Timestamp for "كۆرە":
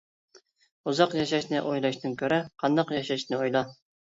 2.23-2.41